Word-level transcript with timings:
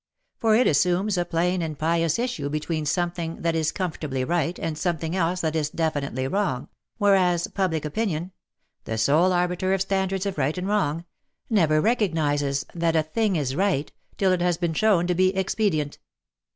For 0.39 0.55
it 0.55 0.65
assumes 0.65 1.15
a 1.15 1.25
plain 1.25 1.61
and 1.61 1.77
pious 1.77 2.17
issue 2.17 2.49
between 2.49 2.87
something 2.87 3.43
that 3.43 3.53
is 3.53 3.71
comfortably 3.71 4.23
right 4.23 4.57
and 4.57 4.75
some 4.75 4.97
thing 4.97 5.15
else 5.15 5.41
that 5.41 5.55
is 5.55 5.69
definitely 5.69 6.27
wrong, 6.27 6.69
whereas 6.97 7.45
public 7.49 7.85
opinion— 7.85 8.31
the 8.85 8.97
sole 8.97 9.31
arbiter 9.31 9.75
of 9.75 9.81
standards 9.83 10.25
of 10.25 10.39
right 10.39 10.57
and 10.57 10.67
wrong— 10.67 11.05
never 11.51 11.79
recognizes 11.79 12.65
that 12.73 12.95
a 12.95 13.03
thing 13.03 13.35
is 13.35 13.55
right 13.55 13.91
till 14.17 14.31
it 14.31 14.41
has 14.41 14.57
been 14.57 14.73
shown 14.73 15.05
to 15.05 15.13
be 15.13 15.35
expedient. 15.35 15.99